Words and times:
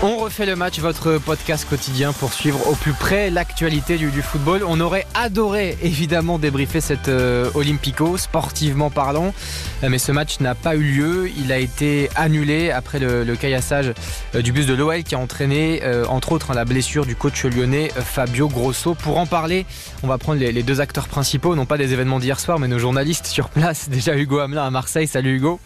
On 0.00 0.16
refait 0.18 0.46
le 0.46 0.54
match, 0.54 0.78
votre 0.78 1.18
podcast 1.18 1.68
quotidien 1.68 2.12
pour 2.12 2.32
suivre 2.32 2.68
au 2.68 2.76
plus 2.76 2.92
près 2.92 3.30
l'actualité 3.30 3.96
du, 3.98 4.22
football. 4.22 4.62
On 4.64 4.78
aurait 4.78 5.08
adoré 5.12 5.76
évidemment 5.82 6.38
débriefer 6.38 6.80
cette 6.80 7.08
euh, 7.08 7.50
Olympico, 7.54 8.16
sportivement 8.16 8.90
parlant, 8.90 9.34
euh, 9.82 9.88
mais 9.88 9.98
ce 9.98 10.12
match 10.12 10.38
n'a 10.38 10.54
pas 10.54 10.76
eu 10.76 10.82
lieu. 10.82 11.30
Il 11.36 11.50
a 11.50 11.58
été 11.58 12.10
annulé 12.14 12.70
après 12.70 13.00
le, 13.00 13.34
caillassage 13.34 13.92
euh, 14.36 14.40
du 14.40 14.52
bus 14.52 14.66
de 14.66 14.74
l'OL 14.74 15.02
qui 15.02 15.16
a 15.16 15.18
entraîné 15.18 15.82
entre 16.08 16.30
autres 16.30 16.54
la 16.54 16.64
blessure 16.64 17.04
du 17.04 17.16
coach 17.16 17.44
lyonnais 17.44 17.88
Fabio 17.88 18.46
Grosso. 18.46 18.94
Pour 18.94 19.18
en 19.18 19.26
parler, 19.26 19.66
on 20.04 20.06
va 20.06 20.16
prendre 20.16 20.38
les, 20.38 20.52
les 20.52 20.62
deux 20.62 20.80
acteurs 20.80 21.08
principaux, 21.08 21.56
non 21.56 21.66
pas 21.66 21.76
des 21.76 21.92
événements 21.92 22.20
d'hier 22.20 22.38
soir, 22.38 22.60
mais 22.60 22.68
nos 22.68 22.78
journalistes 22.78 23.26
sur 23.26 23.48
place. 23.48 23.88
Déjà 23.90 24.16
Hugo 24.16 24.38
Hamelin 24.38 24.64
à 24.64 24.70
Marseille. 24.70 25.08
Salut 25.08 25.38
Hugo. 25.38 25.58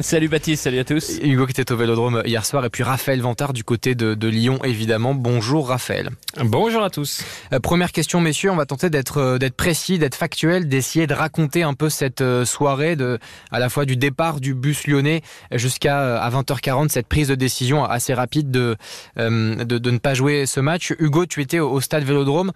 Salut 0.00 0.28
Baptiste, 0.28 0.64
salut 0.64 0.78
à 0.78 0.84
tous. 0.84 1.18
Hugo 1.22 1.46
qui 1.46 1.52
était 1.52 1.72
au 1.72 1.76
Vélodrome 1.76 2.22
hier 2.26 2.44
soir 2.44 2.64
et 2.64 2.68
puis 2.68 2.82
Raphaël 2.82 3.22
Vantard 3.22 3.54
du 3.54 3.64
côté 3.64 3.94
de, 3.94 4.28
Lyon 4.28 4.60
évidemment. 4.62 5.14
Bonjour 5.14 5.68
Raphaël. 5.68 6.10
Bonjour 6.36 6.84
à 6.84 6.90
tous. 6.90 7.24
Euh, 7.54 7.58
première 7.58 7.90
question 7.90 8.20
messieurs, 8.20 8.50
on 8.50 8.56
va 8.56 8.66
tenter 8.66 8.90
d'être 8.90 9.16
euh, 9.16 9.38
d'être 9.38 9.56
précis, 9.56 9.98
d'être 9.98 10.14
factuel, 10.14 10.68
d'essayer 10.68 11.06
de 11.06 11.14
raconter 11.14 11.62
un 11.62 11.72
peu 11.72 11.88
cette 11.88 12.20
euh, 12.20 12.44
soirée 12.44 12.96
de 12.96 13.18
à 13.50 13.58
la 13.58 13.70
fois 13.70 13.86
du 13.86 13.96
départ 13.96 14.40
du 14.40 14.54
bus 14.54 14.86
lyonnais 14.86 15.22
jusqu'à 15.52 16.20
à 16.22 16.30
20h40 16.30 16.90
cette 16.90 17.08
prise 17.08 17.28
de 17.28 17.34
décision 17.34 17.82
assez 17.82 18.12
rapide 18.12 18.50
de, 18.50 18.76
de, 19.16 19.64
de 19.64 19.90
ne 19.90 19.98
pas 19.98 20.12
jouer 20.12 20.44
ce 20.44 20.60
match. 20.60 20.94
Hugo, 20.98 21.24
tu 21.24 21.40
étais 21.40 21.60
au, 21.60 21.80
stade 21.80 22.04
Vélodrome. 22.04 22.52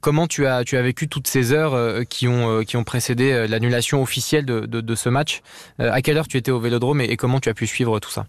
comment 0.00 0.26
tu 0.26 0.46
as 0.46 0.64
tu 0.64 0.76
as 0.76 0.82
vécu 0.82 1.08
toutes 1.08 1.28
ces 1.28 1.52
heures 1.52 2.04
qui 2.08 2.28
ont 2.28 2.62
qui 2.62 2.76
ont 2.76 2.84
précédé 2.84 3.46
l'annulation 3.48 4.02
officielle 4.02 4.44
de, 4.44 4.60
de, 4.60 4.82
de 4.82 4.94
ce 4.94 5.08
match? 5.08 5.40
À 5.78 6.02
quelle 6.02 6.18
heure 6.18 6.28
tu 6.28 6.36
étais 6.36 6.50
au 6.50 6.60
Vélodrome? 6.60 6.73
Et, 7.00 7.16
comment 7.16 7.40
tu 7.40 7.48
as 7.48 7.54
pu 7.54 7.66
suivre 7.66 7.98
tout 8.00 8.10
ça? 8.10 8.26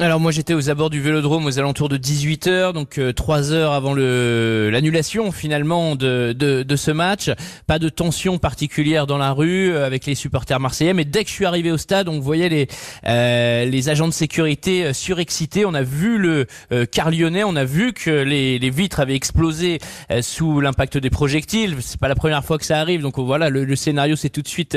Alors 0.00 0.20
moi 0.20 0.30
j'étais 0.30 0.54
aux 0.54 0.70
abords 0.70 0.90
du 0.90 1.00
Vélodrome 1.00 1.46
aux 1.46 1.58
alentours 1.58 1.88
de 1.88 1.96
18h, 1.96 2.72
donc 2.72 2.98
euh, 2.98 3.12
trois 3.12 3.50
heures 3.50 3.72
avant 3.72 3.94
l'annulation 3.94 5.32
finalement 5.32 5.96
de, 5.96 6.32
de, 6.32 6.76
ce 6.76 6.92
match. 6.92 7.30
Pas 7.66 7.80
de 7.80 7.88
tension 7.88 8.38
particulière 8.38 9.08
dans 9.08 9.18
la 9.18 9.32
rue 9.32 9.72
euh, 9.72 9.84
avec 9.84 10.06
les 10.06 10.14
supporters 10.14 10.60
marseillais, 10.60 10.94
mais 10.94 11.04
dès 11.04 11.24
que 11.24 11.30
je 11.30 11.34
suis 11.34 11.46
arrivé 11.46 11.72
au 11.72 11.78
stade, 11.78 12.08
on 12.08 12.20
voyait 12.20 12.48
les 12.48 12.68
euh, 13.06 13.64
les 13.64 13.88
agents 13.88 14.06
de 14.06 14.12
sécurité 14.12 14.84
euh, 14.84 14.92
surexcités. 14.92 15.64
On 15.64 15.74
a 15.74 15.82
vu 15.82 16.18
le 16.18 16.46
car 16.92 17.10
lyonnais, 17.10 17.42
on 17.42 17.56
a 17.56 17.64
vu 17.64 17.92
que 17.92 18.10
les, 18.10 18.58
les 18.58 18.70
vitres 18.70 19.00
avaient 19.00 19.14
explosé 19.14 19.78
sous 20.20 20.60
l'impact 20.60 20.98
des 20.98 21.10
projectiles. 21.10 21.76
C'est 21.80 22.00
pas 22.00 22.08
la 22.08 22.14
première 22.14 22.44
fois 22.44 22.58
que 22.58 22.64
ça 22.64 22.78
arrive, 22.78 23.02
donc 23.02 23.18
voilà 23.18 23.50
le, 23.50 23.64
le 23.64 23.76
scénario 23.76 24.16
s'est 24.16 24.28
tout 24.28 24.42
de 24.42 24.48
suite 24.48 24.76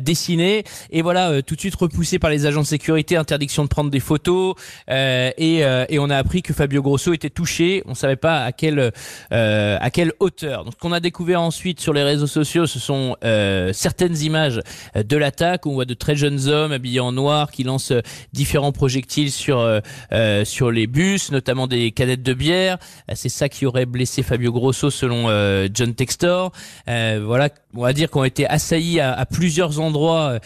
dessiné 0.00 0.64
et 0.90 1.02
voilà 1.02 1.42
tout 1.42 1.54
de 1.54 1.60
suite 1.60 1.74
repoussé 1.74 2.18
par 2.18 2.30
les 2.30 2.46
agents 2.46 2.62
de 2.62 2.66
sécurité, 2.66 3.16
interdiction 3.16 3.64
de 3.64 3.68
prendre 3.68 3.90
des 3.90 4.00
photos 4.00 4.37
euh, 4.90 5.30
et, 5.36 5.64
euh, 5.64 5.84
et, 5.88 5.98
on 5.98 6.10
a 6.10 6.16
appris 6.16 6.42
que 6.42 6.52
Fabio 6.52 6.82
Grosso 6.82 7.12
était 7.12 7.30
touché. 7.30 7.82
On 7.86 7.94
savait 7.94 8.16
pas 8.16 8.44
à 8.44 8.52
quelle 8.52 8.92
euh, 9.32 9.78
à 9.80 9.90
quelle 9.90 10.12
hauteur. 10.20 10.64
Donc 10.64 10.74
ce 10.74 10.78
qu'on 10.78 10.92
a 10.92 11.00
découvert 11.00 11.40
ensuite 11.40 11.80
sur 11.80 11.92
les 11.92 12.02
réseaux 12.02 12.26
sociaux, 12.26 12.66
ce 12.66 12.78
sont 12.78 13.16
certaines 13.72 14.16
images 14.18 14.60
de 14.94 15.16
l'attaque 15.16 15.66
où 15.66 15.70
on 15.70 15.74
voit 15.74 15.84
de 15.84 15.94
très 15.94 16.16
jeunes 16.16 16.48
hommes 16.48 16.72
habillés 16.72 17.00
en 17.00 17.12
noir 17.12 17.50
qui 17.50 17.64
lancent 17.64 17.92
différents 18.32 18.72
projectiles 18.72 19.30
sur 19.30 19.58
sur 20.44 20.70
les 20.70 20.86
bus, 20.86 21.30
notamment 21.30 21.66
des 21.66 21.92
cadettes 21.92 22.22
de 22.22 22.34
bière. 22.34 22.78
C'est 23.14 23.28
ça 23.28 23.48
qui 23.48 23.66
aurait 23.66 23.86
blessé 23.86 24.22
Fabio 24.22 24.52
Grosso 24.52 24.90
selon 24.90 25.28
John 25.72 25.94
Textor. 25.94 26.52
voilà, 26.86 27.48
on 27.74 27.82
va 27.82 27.92
dire 27.92 28.10
qu'on 28.10 28.22
a 28.22 28.26
été 28.26 28.46
assaillis 28.46 29.00
à, 29.00 29.12
à 29.12 29.26
plusieurs 29.26 29.80
endroits, 29.80 30.38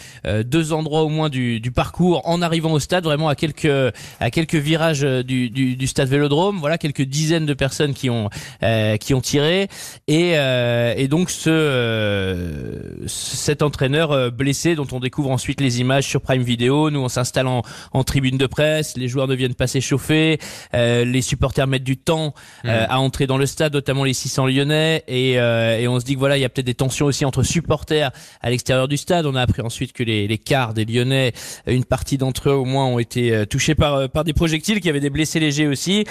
deux 0.45 0.73
endroits 0.73 1.03
au 1.03 1.09
moins 1.09 1.29
du, 1.29 1.61
du 1.61 1.71
parcours 1.71 2.23
en 2.25 2.43
arrivant 2.43 2.73
au 2.73 2.79
stade, 2.79 3.05
vraiment 3.05 3.29
à 3.29 3.34
quelques 3.34 3.81
à 4.20 4.30
quelques 4.30 4.55
virages 4.55 5.05
euh, 5.05 5.22
du, 5.22 5.50
du, 5.50 5.77
du, 5.77 5.86
stade 5.86 6.08
Vélodrome. 6.08 6.58
Voilà 6.58 6.78
quelques 6.78 7.02
dizaines 7.02 7.47
de 7.47 7.55
personnes 7.55 7.94
qui 7.94 8.11
ont 8.11 8.28
euh, 8.62 8.97
qui 8.97 9.15
ont 9.15 9.20
tiré 9.20 9.69
et, 10.09 10.32
euh, 10.34 10.94
et 10.97 11.09
donc 11.09 11.31
ce 11.31 13.04
cet 13.06 13.62
entraîneur 13.62 14.32
blessé 14.32 14.75
dont 14.75 14.87
on 14.92 15.00
découvre 15.00 15.31
ensuite 15.31 15.60
les 15.60 15.81
images 15.81 16.06
sur 16.06 16.21
Prime 16.21 16.42
Video. 16.42 16.91
Nous 16.91 17.00
on 17.00 17.09
s'installe 17.09 17.47
en, 17.47 17.62
en, 17.92 18.04
tribune 18.04 18.38
de 18.38 18.47
presse, 18.47 18.97
les 18.97 19.09
joueurs 19.09 19.28
ne 19.28 19.34
viennent 19.34 19.54
pas 19.54 19.66
s'échauffer, 19.66 20.38
les 20.72 21.22
supporters 21.22 21.66
mettent 21.66 21.84
du 21.84 21.97
temps 21.97 22.34
mmh. 22.65 22.69
à 22.69 22.98
entrer 23.00 23.26
dans 23.26 23.38
le 23.38 23.47
stade, 23.47 23.75
notamment 23.75 24.04
les 24.04 24.15
600 24.15 24.47
Lyonnais 24.47 25.04
et, 25.09 25.32
et 25.32 25.88
on 25.88 26.00
se 26.00 26.04
dit 26.04 26.15
que 26.15 26.19
voilà 26.19 26.37
il 26.37 26.41
y 26.41 26.44
a 26.44 26.48
peut-être 26.48 26.66
des 26.66 26.75
tensions 26.75 27.06
aussi 27.06 27.25
entre 27.25 27.42
supporters 27.42 28.10
à 28.41 28.50
l'extérieur 28.50 28.88
du 28.88 28.97
stade. 28.97 29.26
On 29.26 29.34
a 29.34 29.42
appris 29.42 29.62
ensuite 29.62 29.92
que 29.92 30.03
les, 30.03 30.26
les 30.26 30.38
quarts 30.38 30.75
des 30.75 30.84
Lyonnais, 30.84 31.32
une 31.66 31.84
partie 31.84 32.19
d'entre 32.19 32.50
eux 32.50 32.54
au 32.54 32.65
moins 32.65 32.87
ont 32.87 32.98
été 32.98 33.47
touchés 33.47 33.72
par 33.75 33.94
euh, 33.94 34.09
par 34.09 34.25
des 34.25 34.33
projectiles 34.33 34.81
qui 34.81 34.88
avaient 34.88 35.00
des 35.00 35.10
blessés 35.10 35.41
légers 35.41 35.66
aussi. 35.66 36.05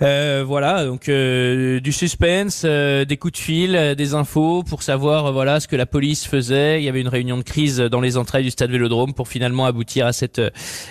Euh, 0.00 0.44
voilà, 0.46 0.84
donc 0.84 1.08
euh, 1.08 1.80
du 1.80 1.92
suspense, 1.92 2.64
des 2.64 3.16
coups 3.18 3.34
de 3.34 3.38
fil, 3.38 3.94
des 3.96 4.14
infos 4.14 4.62
pour 4.62 4.82
savoir 4.82 5.32
voilà 5.32 5.60
ce 5.60 5.68
que 5.68 5.76
la 5.76 5.86
police 5.86 6.26
faisait. 6.26 6.80
Il 6.80 6.84
y 6.84 6.88
avait 6.88 7.00
une 7.00 7.08
réunion 7.08 7.38
de 7.38 7.42
crise 7.42 7.78
dans 7.78 8.00
les 8.00 8.16
entrailles 8.16 8.44
du 8.44 8.50
stade 8.50 8.70
Vélodrome 8.70 9.14
pour 9.14 9.28
finalement 9.28 9.66
aboutir 9.66 10.06
à 10.06 10.12
cette 10.12 10.40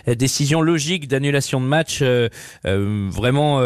décision 0.08 0.62
logique 0.62 1.08
d'annulation 1.08 1.59
de 1.59 1.66
match 1.66 2.04
vraiment 2.64 3.59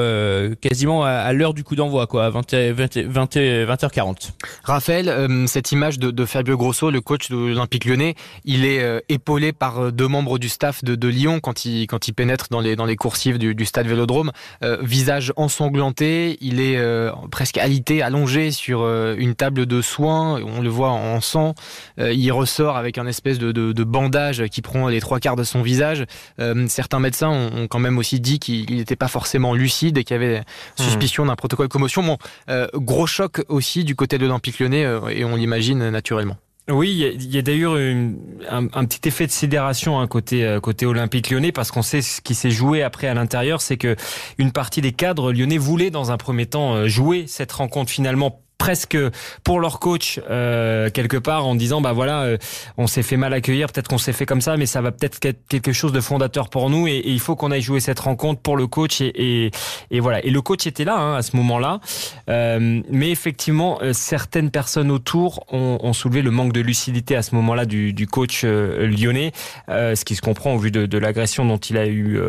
quasiment 0.61 1.03
à, 1.03 1.31
l'heure 1.33 1.53
du 1.53 1.63
coup 1.63 1.75
d'envoi 1.75 2.07
quoi, 2.07 2.25
à 2.25 2.29
20, 2.29 2.53
20, 2.53 2.97
20, 2.97 3.35
h 3.35 3.89
40 3.91 4.33
Raphaël, 4.63 5.47
cette 5.47 5.72
image 5.72 5.99
de, 5.99 6.11
de, 6.11 6.25
Fabio 6.25 6.57
Grosso, 6.57 6.89
le 6.89 7.01
coach 7.01 7.29
de 7.29 7.35
l'Olympique 7.35 7.85
Lyonnais, 7.85 8.16
il 8.45 8.66
est 8.66 9.03
épaulé 9.09 9.53
par 9.53 9.91
deux 9.91 10.07
membres 10.07 10.39
du 10.39 10.49
staff 10.49 10.83
de, 10.83 10.95
de 10.95 11.07
Lyon 11.07 11.39
quand 11.39 11.66
il 11.66 11.87
quand 11.87 12.07
il 12.07 12.13
pénètre 12.13 12.34
dans 12.50 12.62
les, 12.62 12.75
dans 12.75 12.85
les 12.85 12.96
coursives 12.96 13.38
du, 13.38 13.66
stade 13.66 13.88
Vélodrome. 13.88 14.31
Euh, 14.63 14.78
visage 14.81 15.34
ensanglanté, 15.35 16.38
il 16.41 16.59
est 16.59 16.78
euh, 16.78 17.12
presque 17.31 17.57
alité, 17.57 18.01
allongé 18.01 18.51
sur 18.51 18.81
euh, 18.81 19.16
une 19.18 19.35
table 19.35 19.66
de 19.66 19.81
soins, 19.81 20.41
on 20.41 20.62
le 20.62 20.69
voit 20.69 20.91
en 20.91 21.22
sang. 21.22 21.56
il 21.97 22.31
ressort 22.31 22.78
avec 22.78 22.97
un 22.97 23.07
espèce 23.07 23.40
de, 23.40 23.51
de, 23.51 23.84
bandage 23.84 24.46
qui 24.47 24.62
prend 24.62 24.88
les 24.88 25.00
trois 25.00 25.19
quarts 25.19 25.35
de 25.35 25.44
son 25.44 25.62
visage. 25.62 26.06
certains 26.68 27.00
médecins 27.00 27.29
ont, 27.29 27.68
quand 27.68 27.79
même 27.79 27.97
aussi 27.97 28.19
dit 28.19 28.40
qu'il 28.40 28.75
n'était 28.75 28.96
pas 28.96 29.07
forcément 29.07 29.53
lucide 29.53 29.97
et 29.97 30.03
qu'il 30.03 30.16
y 30.16 30.17
avait 30.17 30.40
mmh. 30.40 30.84
suspicion 30.84 31.25
d'un 31.25 31.35
protocole 31.35 31.67
de 31.67 31.72
commotion. 31.72 32.03
Bon, 32.03 32.17
gros 32.73 33.07
choc 33.07 33.44
aussi 33.47 33.84
du 33.84 33.96
côté 33.96 34.17
de 34.17 34.23
l'Olympique 34.23 34.59
lyonnais 34.59 34.85
et 35.12 35.23
on 35.23 35.35
l'imagine 35.35 35.90
naturellement. 35.90 36.38
Oui, 36.67 37.13
il 37.13 37.31
y 37.31 37.37
a, 37.37 37.43
d'ailleurs 37.43 37.75
un, 38.49 38.85
petit 38.85 39.07
effet 39.07 39.27
de 39.27 39.31
sidération 39.31 39.99
hein, 39.99 40.07
côté 40.07 40.43
euh, 40.43 40.59
côté 40.59 40.87
olympique 40.87 41.29
lyonnais 41.29 41.51
parce 41.51 41.69
qu'on 41.69 41.83
sait 41.83 42.01
ce 42.01 42.21
qui 42.21 42.33
s'est 42.33 42.49
joué 42.49 42.81
après 42.81 43.07
à 43.07 43.13
l'intérieur, 43.13 43.61
c'est 43.61 43.77
que 43.77 43.95
une 44.39 44.51
partie 44.51 44.81
des 44.81 44.91
cadres 44.91 45.31
lyonnais 45.31 45.59
voulaient 45.59 45.91
dans 45.91 46.11
un 46.11 46.17
premier 46.17 46.47
temps 46.47 46.73
euh, 46.73 46.87
jouer 46.87 47.25
cette 47.27 47.51
rencontre 47.51 47.91
finalement 47.91 48.41
presque 48.65 48.97
pour 49.43 49.59
leur 49.59 49.79
coach 49.79 50.19
euh, 50.27 50.89
quelque 50.89 51.17
part 51.17 51.45
en 51.45 51.53
disant 51.53 51.81
bah 51.81 51.93
voilà 51.93 52.23
euh, 52.23 52.37
on 52.77 52.87
s'est 52.87 53.03
fait 53.03 53.15
mal 53.15 53.31
accueillir 53.31 53.67
peut-être 53.71 53.87
qu'on 53.87 53.99
s'est 53.99 54.11
fait 54.11 54.25
comme 54.25 54.41
ça 54.41 54.57
mais 54.57 54.65
ça 54.65 54.81
va 54.81 54.91
peut-être 54.91 55.23
être 55.23 55.47
quelque 55.47 55.71
chose 55.71 55.91
de 55.91 56.01
fondateur 56.01 56.49
pour 56.49 56.71
nous 56.71 56.87
et, 56.87 57.03
il 57.05 57.19
faut 57.19 57.35
qu'on 57.35 57.51
aille 57.51 57.61
jouer 57.61 57.79
cette 57.79 57.99
rencontre 57.99 58.41
pour 58.41 58.57
le 58.57 58.65
coach 58.65 59.01
et, 59.01 59.51
et, 59.91 59.99
voilà. 59.99 60.25
Et 60.25 60.31
le 60.31 60.41
coach 60.41 60.65
était 60.65 60.83
là 60.83 60.97
hein, 60.97 61.15
à 61.15 61.21
ce 61.21 61.35
moment-là. 61.35 61.79
Euh, 62.27 62.81
mais 62.89 63.11
effectivement 63.11 63.77
euh, 63.83 63.93
certaines 63.93 64.49
personnes 64.49 64.89
autour 64.89 65.45
ont, 65.53 65.77
ont, 65.81 65.93
soulevé 65.93 66.23
le 66.23 66.31
manque 66.31 66.51
de 66.51 66.61
lucidité 66.61 67.15
à 67.15 67.21
ce 67.21 67.35
moment-là 67.35 67.65
du, 67.65 67.93
du 67.93 68.07
coach 68.07 68.41
euh, 68.43 68.87
lyonnais 68.87 69.31
ce 69.67 70.03
qui 70.03 70.15
se 70.15 70.21
comprend 70.21 70.55
au 70.55 70.57
vu 70.57 70.71
de, 70.71 70.87
de 70.87 70.97
l'agression 70.97 71.45
dont 71.45 71.57
il 71.57 71.77
a 71.77 71.85
eu 71.85 72.19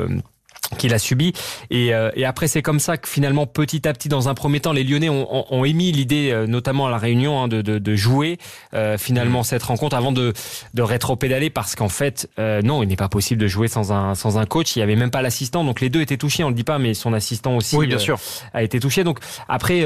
qu'il 0.79 0.95
a 0.95 0.99
subi. 0.99 1.33
Et, 1.71 1.95
euh, 1.95 2.11
et 2.15 2.25
après 2.25 2.49
c'est 2.49 2.63
comme 2.63 2.81
ça 2.81 2.97
que 2.97 3.09
finalement 3.09 3.47
petit 3.47 3.87
à 3.87 3.93
petit 3.93 4.09
dans 4.09 4.29
un 4.29 4.35
premier 4.35 4.61
temps 4.61 4.73
les 4.73 4.85
Lyonnais 4.85 5.09
ont, 5.09 5.53
ont, 5.53 5.65
émis 5.65 5.93
l'idée 5.93 6.31
euh, 6.31 6.47
notamment 6.47 6.87
à 6.87 6.91
la 6.91 6.99
Réunion 6.99 7.43
hein, 7.43 7.49
de, 7.49 7.63
de, 7.63 7.79
de, 7.79 7.97
jouer 7.97 8.39
euh, 8.75 8.99
finalement 8.99 9.41
mmh. 9.41 9.45
cette 9.45 9.63
rencontre 9.63 9.97
avant 9.97 10.13
de, 10.13 10.33
de 10.75 10.83
rétro-pédaler. 10.83 11.51
Parce 11.51 11.75
qu'en 11.75 11.89
fait 11.89 12.29
non 12.39 12.83
il 12.83 12.89
n'est 12.89 12.97
pas 12.97 13.09
possible 13.09 13.41
de 13.41 13.47
jouer 13.47 13.69
sans 13.69 13.93
un 13.93 14.15
sans 14.15 14.39
un 14.39 14.47
coach. 14.47 14.77
Il 14.77 14.81
y 14.81 14.83
avait 14.83 14.97
même 14.97 15.11
pas 15.11 15.23
l'assistant. 15.23 15.65
Donc 15.65 15.81
les 15.81 15.89
deux 15.89 16.01
étaient 16.01 16.17
touchés. 16.17 16.45
On 16.45 16.49
le 16.49 16.55
dit 16.55 16.65
pas 16.65 16.79
mais 16.79 16.95
son 16.95 17.13
assistant 17.13 17.57
aussi 17.57 17.77
oui, 17.77 17.87
bien 17.87 17.99
sûr. 17.99 18.19
a 18.53 18.63
été 18.63 18.81
touché. 18.81 19.05
Donc 19.05 19.19
après 19.49 19.85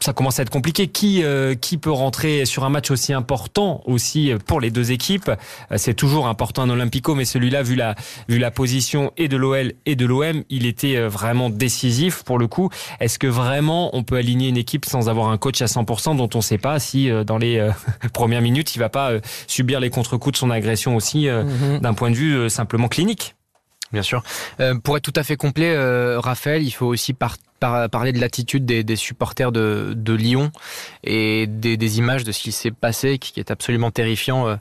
ça 0.00 0.12
commence 0.12 0.38
à 0.38 0.42
être 0.42 0.50
compliqué. 0.50 0.88
Qui 0.88 1.22
qui 1.60 1.78
peut 1.78 1.90
rentrer 1.90 2.44
sur 2.44 2.64
un 2.64 2.70
match 2.70 2.90
aussi 2.90 3.12
important 3.12 3.82
aussi 3.86 4.32
pour 4.46 4.60
les 4.60 4.70
deux 4.70 4.92
équipes? 4.92 5.30
C'est 5.76 5.94
toujours 5.94 6.26
important 6.26 6.62
en 6.62 6.70
Olympico 6.70 7.14
mais 7.14 7.24
celui-là 7.24 7.62
vu 7.62 7.74
la 7.74 7.94
vu 8.28 8.38
la 8.38 8.50
position 8.50 9.12
et 9.16 9.28
de 9.28 9.36
l'OL 9.36 9.72
et 9.86 9.96
de 9.96 10.06
l'OL 10.06 10.21
il 10.48 10.66
était 10.66 10.96
euh, 10.96 11.08
vraiment 11.08 11.50
décisif 11.50 12.22
pour 12.22 12.38
le 12.38 12.46
coup. 12.46 12.70
Est-ce 13.00 13.18
que 13.18 13.26
vraiment 13.26 13.94
on 13.96 14.02
peut 14.02 14.16
aligner 14.16 14.48
une 14.48 14.56
équipe 14.56 14.84
sans 14.84 15.08
avoir 15.08 15.28
un 15.28 15.38
coach 15.38 15.60
à 15.62 15.66
100% 15.66 16.16
dont 16.16 16.28
on 16.34 16.38
ne 16.38 16.42
sait 16.42 16.58
pas 16.58 16.78
si 16.78 17.10
euh, 17.10 17.24
dans 17.24 17.38
les 17.38 17.58
euh, 17.58 17.70
premières 18.12 18.42
minutes 18.42 18.74
il 18.74 18.78
va 18.78 18.88
pas 18.88 19.12
subir 19.46 19.80
les 19.80 19.90
contre-coups 19.90 20.34
de 20.34 20.38
son 20.38 20.50
agression 20.50 20.96
aussi 20.96 21.28
mhm. 21.28 21.80
d'un 21.80 21.94
point 21.94 22.10
de 22.10 22.16
vue 22.16 22.50
simplement 22.50 22.88
clinique? 22.88 23.34
Bien 23.92 24.02
sûr. 24.02 24.22
pour 24.84 24.96
être 24.96 25.02
tout 25.02 25.12
à 25.16 25.22
fait 25.22 25.36
complet, 25.36 25.76
Raphaël, 26.16 26.62
il 26.62 26.70
faut 26.70 26.86
aussi 26.86 27.12
parler 27.60 28.12
de 28.12 28.20
l'attitude 28.20 28.64
des, 28.64 28.96
supporters 28.96 29.52
de, 29.52 30.12
Lyon 30.14 30.50
et 31.04 31.46
des, 31.46 31.98
images 31.98 32.24
de 32.24 32.32
ce 32.32 32.40
qui 32.40 32.52
s'est 32.52 32.70
passé, 32.70 33.18
qui 33.18 33.38
est 33.38 33.50
absolument 33.50 33.90
terrifiant 33.90 34.56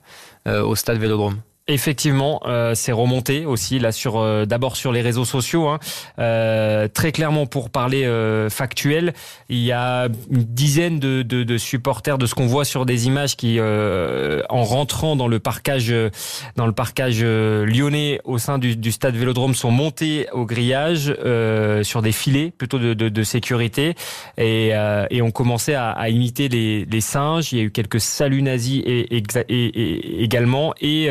au 0.46 0.76
stade 0.76 0.98
Vélodrome. 0.98 1.38
Effectivement, 1.68 2.42
euh, 2.48 2.74
c'est 2.74 2.92
remonté 2.92 3.46
aussi 3.46 3.78
là 3.78 3.92
sur 3.92 4.18
euh, 4.18 4.46
d'abord 4.46 4.76
sur 4.76 4.92
les 4.92 5.02
réseaux 5.02 5.26
sociaux. 5.26 5.68
Hein. 5.68 5.80
Euh, 6.18 6.88
très 6.88 7.12
clairement, 7.12 7.46
pour 7.46 7.70
parler 7.70 8.04
euh, 8.04 8.50
factuel, 8.50 9.14
il 9.48 9.60
y 9.60 9.72
a 9.72 10.08
une 10.32 10.44
dizaine 10.44 11.00
de, 11.00 11.22
de, 11.22 11.44
de 11.44 11.58
supporters 11.60 12.18
de 12.18 12.26
ce 12.26 12.34
qu'on 12.34 12.48
voit 12.48 12.66
sur 12.66 12.88
des 12.88 13.06
images 13.06 13.38
qui, 13.38 13.58
euh, 13.60 14.42
en 14.50 14.64
rentrant 14.64 15.16
dans 15.16 15.28
le 15.28 15.38
parcage 15.38 15.94
dans 16.56 16.66
le 16.66 16.72
parcage 16.72 17.24
lyonnais 17.24 18.20
au 18.24 18.40
sein 18.40 18.58
du, 18.58 18.76
du, 18.76 18.92
stade 18.92 19.16
Vélodrome, 19.16 19.54
sont 19.54 19.72
montés 19.72 20.28
au 20.32 20.46
grillage 20.46 21.16
sur 21.84 22.02
des 22.02 22.12
filets 22.12 22.52
plutôt 22.58 22.80
de, 22.80 22.96
de, 22.96 23.08
de 23.08 23.24
sécurité 23.24 23.94
et, 24.40 24.72
et 25.12 25.22
ont 25.22 25.32
commencé 25.32 25.76
à, 25.76 25.92
à 25.92 26.10
imiter 26.10 26.50
les, 26.50 26.86
les, 26.86 27.02
singes. 27.02 27.54
Il 27.54 27.60
y 27.60 27.62
a 27.62 27.66
eu 27.66 27.72
quelques 27.72 28.02
saluts 28.02 28.42
nazis 28.42 28.82
et, 28.84 29.16
et, 29.16 29.24
et 29.48 30.24
également 30.24 30.74
et 30.82 31.08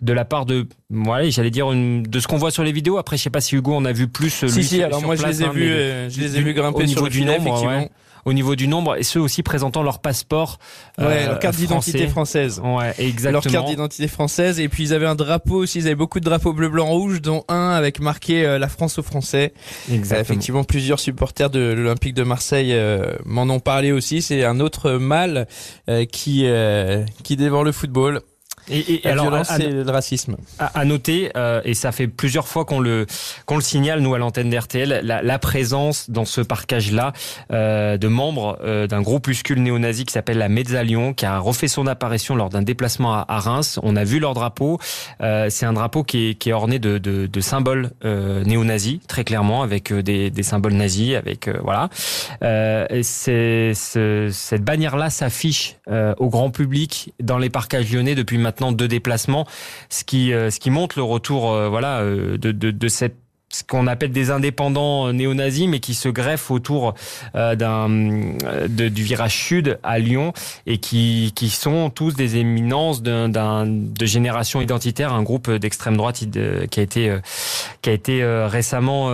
de 0.00 0.12
la 0.12 0.24
part 0.24 0.46
de, 0.46 0.66
voilà, 0.90 1.28
j'allais 1.30 1.50
dire 1.50 1.68
de 1.70 2.20
ce 2.20 2.26
qu'on 2.26 2.36
voit 2.36 2.50
sur 2.50 2.64
les 2.64 2.72
vidéos. 2.72 2.98
Après, 2.98 3.16
je 3.16 3.22
sais 3.22 3.30
pas 3.30 3.40
si 3.40 3.56
Hugo 3.56 3.74
en 3.74 3.84
a 3.84 3.92
vu 3.92 4.08
plus. 4.08 4.46
Si 4.46 4.64
si, 4.64 4.82
alors 4.82 5.02
moi 5.02 5.16
je 5.16 5.26
les 5.26 5.42
ai 5.42 5.46
hein, 5.46 5.52
vus, 5.52 5.70
euh, 5.70 6.10
je 6.10 6.20
les 6.20 6.36
ai 6.36 6.40
vus 6.40 6.54
grimper 6.54 6.86
sur 6.86 7.04
le 7.04 7.10
du 7.10 7.24
nombre, 7.24 7.40
effectivement 7.40 7.88
au 8.24 8.32
niveau 8.32 8.56
du 8.56 8.68
nombre 8.68 8.96
et 8.96 9.02
ceux 9.02 9.20
aussi 9.20 9.42
présentant 9.42 9.82
leur 9.82 10.00
passeport. 10.00 10.58
Ouais, 10.98 11.26
leur 11.26 11.38
carte 11.38 11.56
d'identité 11.56 12.06
française. 12.08 12.60
Ouais, 12.64 12.94
exactement. 12.98 13.32
Leur 13.32 13.42
carte 13.42 13.68
d'identité 13.68 14.08
française 14.08 14.60
et 14.60 14.68
puis 14.68 14.84
ils 14.84 14.94
avaient 14.94 15.06
un 15.06 15.14
drapeau 15.14 15.56
aussi, 15.56 15.78
ils 15.80 15.86
avaient 15.86 15.94
beaucoup 15.94 16.20
de 16.20 16.24
drapeaux 16.24 16.52
bleu, 16.52 16.68
blanc, 16.68 16.86
rouge, 16.86 17.20
dont 17.20 17.44
un 17.48 17.70
avec 17.70 18.00
marqué 18.00 18.44
euh, 18.44 18.58
la 18.58 18.68
France 18.68 18.98
aux 18.98 19.02
Français. 19.02 19.52
Exactement. 19.92 20.20
effectivement, 20.20 20.64
plusieurs 20.64 21.00
supporters 21.00 21.50
de 21.50 21.72
l'Olympique 21.72 22.14
de 22.14 22.22
Marseille 22.22 22.72
euh, 22.72 23.14
m'en 23.24 23.42
ont 23.42 23.60
parlé 23.60 23.92
aussi. 23.92 24.22
C'est 24.22 24.44
un 24.44 24.60
autre 24.60 24.92
mal 24.92 25.46
qui 26.10 26.46
qui 27.22 27.36
dévore 27.36 27.64
le 27.64 27.72
football. 27.72 28.22
Et, 28.70 28.94
et 28.94 29.00
la 29.04 29.12
alors, 29.12 29.44
c'est 29.44 29.68
le 29.68 29.90
racisme. 29.90 30.36
À, 30.58 30.84
noter, 30.84 31.30
euh, 31.36 31.60
et 31.64 31.74
ça 31.74 31.92
fait 31.92 32.08
plusieurs 32.08 32.48
fois 32.48 32.64
qu'on 32.64 32.80
le 32.80 33.06
qu'on 33.44 33.56
le 33.56 33.62
signale 33.62 34.00
nous 34.00 34.14
à 34.14 34.18
l'antenne 34.18 34.48
d'RTL, 34.48 35.00
la, 35.02 35.22
la, 35.22 35.38
présence 35.38 36.08
dans 36.08 36.24
ce 36.24 36.40
parcage-là 36.40 37.12
euh, 37.52 37.98
de 37.98 38.08
membres 38.08 38.58
euh, 38.62 38.86
d'un 38.86 39.02
groupuscule 39.02 39.62
néo-nazi 39.62 40.06
qui 40.06 40.12
s'appelle 40.12 40.38
la 40.38 40.48
Mezzalion, 40.48 41.12
qui 41.12 41.26
a 41.26 41.38
refait 41.38 41.68
son 41.68 41.86
apparition 41.86 42.36
lors 42.36 42.48
d'un 42.48 42.62
déplacement 42.62 43.14
à, 43.14 43.24
à, 43.28 43.38
Reims. 43.38 43.78
On 43.82 43.96
a 43.96 44.04
vu 44.04 44.18
leur 44.18 44.32
drapeau. 44.32 44.78
Euh, 45.20 45.48
c'est 45.50 45.66
un 45.66 45.74
drapeau 45.74 46.02
qui 46.02 46.30
est, 46.30 46.34
qui 46.34 46.48
est 46.48 46.54
orné 46.54 46.78
de, 46.78 46.96
de, 46.96 47.26
de 47.26 47.40
symboles 47.40 47.90
euh, 48.04 48.44
néo-nazis, 48.44 49.00
très 49.06 49.24
clairement, 49.24 49.62
avec 49.62 49.92
euh, 49.92 50.02
des, 50.02 50.30
des 50.30 50.42
symboles 50.42 50.74
nazis, 50.74 51.14
avec 51.16 51.50
voilà. 51.62 51.90
et 52.42 53.02
c'est 53.02 53.72
cette 53.74 54.64
bannière-là 54.64 55.10
s'affiche 55.10 55.76
au 56.18 56.28
grand 56.28 56.50
public 56.50 57.12
dans 57.20 57.38
les 57.38 57.50
parcages 57.50 57.92
lyonnais 57.92 58.14
depuis 58.14 58.38
maintenant 58.38 58.53
maintenant 58.54 58.72
deux 58.72 58.88
déplacements, 58.88 59.46
ce 59.88 60.04
qui, 60.04 60.32
euh, 60.32 60.50
ce 60.50 60.60
qui 60.60 60.70
montre 60.70 60.98
le 60.98 61.02
retour 61.02 61.52
euh, 61.52 61.68
voilà, 61.68 62.00
euh, 62.00 62.38
de, 62.38 62.52
de, 62.52 62.70
de 62.70 62.88
cette 62.88 63.16
ce 63.58 63.64
qu'on 63.64 63.86
appelle 63.86 64.12
des 64.12 64.30
indépendants 64.30 65.12
néo-nazis, 65.12 65.68
mais 65.68 65.80
qui 65.80 65.94
se 65.94 66.08
greffent 66.08 66.50
autour 66.50 66.94
euh, 67.34 67.54
d'un 67.54 67.88
du 68.68 69.02
virage 69.02 69.36
sud 69.36 69.78
à 69.82 69.98
Lyon 69.98 70.32
et 70.66 70.78
qui, 70.78 71.32
qui 71.34 71.48
sont 71.50 71.90
tous 71.90 72.14
des 72.14 72.36
éminences 72.36 73.02
d'un 73.02 73.66
de 73.66 74.06
génération 74.06 74.60
identitaire, 74.60 75.12
un 75.12 75.22
groupe 75.22 75.50
d'extrême 75.50 75.96
droite 75.96 76.24
qui 76.70 76.80
a 76.80 76.82
été 76.82 77.16
qui 77.82 77.90
a 77.90 77.92
été 77.92 78.24
récemment 78.46 79.10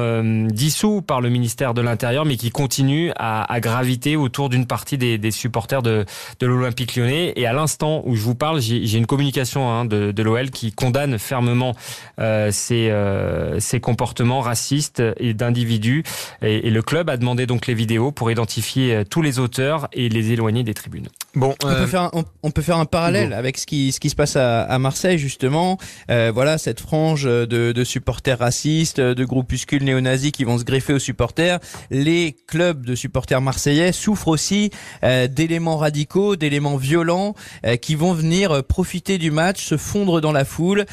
dissous 0.49 1.03
par 1.03 1.21
le 1.21 1.29
ministère 1.29 1.75
de 1.75 1.81
l'Intérieur, 1.81 2.25
mais 2.25 2.37
qui 2.37 2.51
continue 2.51 3.13
à, 3.17 3.51
à 3.53 3.61
graviter 3.61 4.17
autour 4.17 4.49
d'une 4.49 4.67
partie 4.67 4.99
des, 4.99 5.19
des, 5.19 5.31
supporters 5.31 5.83
de, 5.83 6.05
de 6.39 6.47
l'Olympique 6.47 6.97
Lyonnais. 6.97 7.33
Et 7.37 7.47
à 7.47 7.53
l'instant 7.53 8.03
où 8.05 8.15
je 8.17 8.23
vous 8.23 8.35
parle, 8.35 8.61
j'ai 8.61 8.97
une 8.97 9.07
communication 9.07 9.71
hein, 9.71 9.85
de, 9.85 10.13
de 10.13 10.23
l'OL 10.23 10.51
qui 10.51 10.73
condamne 10.73 11.19
fermement 11.19 11.75
euh, 12.19 12.51
ces, 12.53 12.91
euh, 12.91 13.61
ces 13.61 13.81
comportements 14.31 14.41
racistes 14.41 15.03
et 15.19 15.35
d'individus. 15.35 16.05
Et, 16.43 16.71
le 16.71 16.83
club 16.83 17.11
a 17.11 17.17
demandé 17.17 17.47
donc 17.47 17.67
les 17.67 17.75
vidéos 17.75 18.13
pour 18.13 18.31
identifier 18.31 18.95
euh, 18.95 19.05
tous 19.05 19.23
les 19.23 19.39
auteurs 19.39 19.89
et 19.93 20.09
les 20.09 20.33
éloigner 20.33 20.63
des 20.63 20.75
tribunes. 20.75 21.09
Bon, 21.37 21.55
on, 21.63 21.69
peut 21.69 21.73
euh, 21.73 21.87
faire 21.87 22.03
un, 22.03 22.25
on, 22.43 22.51
peut 22.51 22.63
faire 22.63 22.79
un 22.79 22.87
parallèle 22.87 23.33
avec 23.33 23.57
ce 23.57 23.65
qui, 23.65 23.93
ce 23.93 24.01
qui 24.01 24.11
se 24.11 24.17
passe 24.17 24.35
à, 24.35 24.63
à 24.63 24.79
Marseille 24.81 25.17
justement. 25.17 25.79
Euh, 26.11 26.33
voilà 26.35 26.59
cette 26.59 26.81
frange 26.81 27.23
de, 27.23 27.47
de, 27.47 27.85
supporters 27.85 28.39
racistes, 28.39 29.01
de 29.01 29.25
groupuscules 29.25 29.85
néo-nazis 29.85 30.33
qui 30.33 30.43
vont 30.43 30.59
se 30.59 30.65
greffer 30.65 30.93
aux 30.93 30.99
supporters. 30.99 31.61
Les 31.91 32.35
clubs 32.49 32.85
de 32.85 32.97
supporters 32.97 33.41
marseillais 33.41 33.93
souffrent 33.93 34.27
aussi 34.27 34.71
euh, 35.05 35.29
d'éléments 35.29 35.77
radicaux, 35.77 36.35
d'éléments 36.35 36.77
violents 36.77 37.35
qui 37.81 37.95
vont 37.95 38.13
venir 38.13 38.65
profiter 38.65 39.19
du 39.19 39.31
match, 39.31 39.65
se 39.65 39.77
fondre 39.77 40.21
dans 40.21 40.33
la 40.33 40.45
foule 40.45 40.85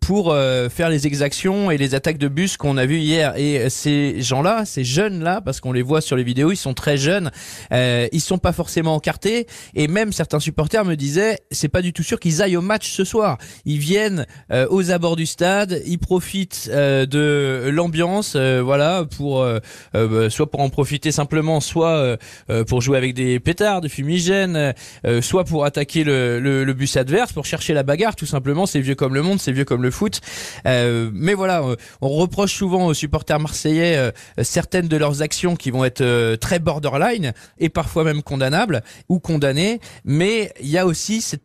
pour 0.00 0.34
faire 0.70 0.88
les 0.88 1.06
exactions 1.06 1.70
et 1.70 1.76
les 1.76 1.94
attaques 1.94 2.18
de 2.18 2.27
bus 2.28 2.56
qu'on 2.56 2.76
a 2.76 2.86
vu 2.86 2.98
hier. 2.98 3.36
Et 3.36 3.68
ces 3.70 4.20
gens-là, 4.20 4.64
ces 4.64 4.84
jeunes-là, 4.84 5.40
parce 5.40 5.60
qu'on 5.60 5.72
les 5.72 5.82
voit 5.82 6.00
sur 6.00 6.16
les 6.16 6.24
vidéos, 6.24 6.52
ils 6.52 6.56
sont 6.56 6.74
très 6.74 6.96
jeunes, 6.96 7.30
euh, 7.72 8.08
ils 8.12 8.20
sont 8.20 8.38
pas 8.38 8.52
forcément 8.52 8.94
encartés. 8.94 9.46
Et 9.74 9.88
même 9.88 10.12
certains 10.12 10.40
supporters 10.40 10.84
me 10.84 10.94
disaient, 10.94 11.38
c'est 11.50 11.68
pas 11.68 11.82
du 11.82 11.92
tout 11.92 12.02
sûr 12.02 12.20
qu'ils 12.20 12.42
aillent 12.42 12.56
au 12.56 12.62
match 12.62 12.90
ce 12.90 13.04
soir. 13.04 13.38
Ils 13.64 13.78
viennent 13.78 14.26
euh, 14.50 14.66
aux 14.70 14.90
abords 14.90 15.16
du 15.16 15.26
stade, 15.26 15.82
ils 15.86 15.98
profitent 15.98 16.70
euh, 16.72 17.06
de 17.06 17.68
l'ambiance, 17.70 18.34
euh, 18.36 18.60
voilà, 18.62 19.04
pour 19.04 19.44
bah, 19.92 20.30
soit 20.30 20.50
pour 20.50 20.60
en 20.60 20.68
profiter 20.70 21.12
simplement, 21.12 21.60
soit 21.60 22.18
pour 22.66 22.80
jouer 22.80 22.98
avec 22.98 23.14
des 23.14 23.40
pétards, 23.40 23.80
des 23.80 23.88
fumigènes, 23.88 24.74
soit 25.20 25.44
pour 25.44 25.64
attaquer 25.64 26.04
le, 26.04 26.40
le, 26.40 26.72
bus 26.72 26.96
adverse, 26.96 27.32
pour 27.32 27.44
chercher 27.44 27.74
la 27.74 27.82
bagarre, 27.82 28.16
tout 28.16 28.26
simplement. 28.26 28.66
C'est 28.66 28.80
vieux 28.80 28.94
comme 28.94 29.14
le 29.14 29.22
monde, 29.22 29.40
c'est 29.40 29.52
vieux 29.52 29.64
comme 29.64 29.82
le 29.82 29.90
foot. 29.90 30.20
mais 30.64 31.34
voilà, 31.34 31.62
on 32.00 32.08
reproche 32.18 32.54
souvent 32.54 32.86
aux 32.86 32.94
supporters 32.94 33.40
marseillais 33.40 33.96
euh, 33.96 34.10
certaines 34.42 34.88
de 34.88 34.96
leurs 34.96 35.22
actions 35.22 35.56
qui 35.56 35.70
vont 35.70 35.84
être 35.84 36.00
euh, 36.00 36.36
très 36.36 36.58
borderline 36.58 37.32
et 37.58 37.68
parfois 37.68 38.04
même 38.04 38.22
condamnables 38.22 38.82
ou 39.08 39.18
condamnées, 39.18 39.80
mais 40.04 40.52
il 40.60 40.68
y 40.68 40.78
a 40.78 40.86
aussi 40.86 41.20
ces, 41.20 41.38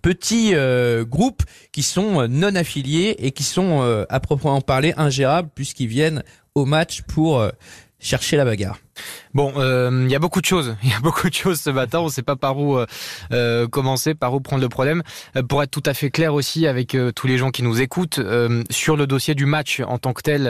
petits 0.00 0.50
euh, 0.54 1.04
groupes 1.04 1.42
qui 1.72 1.82
sont 1.82 2.28
non 2.28 2.54
affiliés 2.54 3.16
et 3.18 3.30
qui 3.30 3.44
sont 3.44 4.04
à 4.08 4.20
proprement 4.20 4.60
parler 4.60 4.92
ingérables 4.96 5.48
puisqu'ils 5.54 5.86
viennent 5.86 6.22
au 6.54 6.64
match 6.64 7.02
pour 7.02 7.44
chercher 7.98 8.36
la 8.36 8.44
bagarre. 8.44 8.78
Bon, 9.34 9.52
euh, 9.56 10.02
il 10.04 10.10
y 10.10 10.14
a 10.14 10.18
beaucoup 10.18 10.40
de 10.40 10.46
choses. 10.46 10.76
Il 10.82 10.90
y 10.90 10.94
a 10.94 11.00
beaucoup 11.00 11.28
de 11.28 11.34
choses 11.34 11.60
ce 11.60 11.70
matin. 11.70 12.00
On 12.00 12.06
ne 12.06 12.10
sait 12.10 12.22
pas 12.22 12.36
par 12.36 12.58
où 12.58 12.76
euh, 12.76 12.86
euh, 13.32 13.66
commencer, 13.66 14.14
par 14.14 14.34
où 14.34 14.40
prendre 14.40 14.62
le 14.62 14.68
problème. 14.68 15.02
pour 15.48 15.62
être 15.62 15.70
tout 15.70 15.82
à 15.86 15.94
fait 15.94 16.10
clair 16.10 16.34
aussi 16.34 16.66
avec 16.66 16.96
tous 17.14 17.26
les 17.26 17.38
gens 17.38 17.50
qui 17.50 17.62
nous 17.62 17.80
écoutent, 17.80 18.20
sur 18.70 18.96
le 18.96 19.06
dossier 19.06 19.34
du 19.34 19.46
match 19.46 19.80
en 19.86 19.98
tant 19.98 20.12
que 20.12 20.22
tel, 20.22 20.42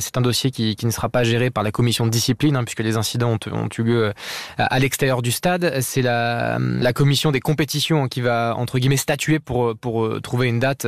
c'est 0.00 0.16
un 0.16 0.20
dossier 0.20 0.50
qui, 0.50 0.76
ne 0.82 0.90
sera 0.90 1.08
pas 1.08 1.24
géré 1.24 1.50
par 1.50 1.64
la 1.64 1.72
commission 1.72 2.04
de 2.04 2.10
discipline, 2.10 2.56
hein, 2.56 2.64
puisque 2.64 2.80
les 2.80 2.96
incidents 2.96 3.36
ont, 3.50 3.68
eu 3.78 3.82
lieu 3.82 4.12
à 4.58 4.78
l'extérieur 4.78 5.22
du 5.22 5.32
stade. 5.32 5.80
C'est 5.80 6.02
la, 6.02 6.58
commission 6.94 7.30
des 7.30 7.40
compétitions 7.40 8.04
hein, 8.04 8.08
qui 8.08 8.20
va, 8.20 8.54
entre 8.56 8.78
guillemets, 8.78 8.96
statuer 8.96 9.38
pour, 9.38 9.74
trouver 10.22 10.48
une 10.48 10.60
date 10.60 10.86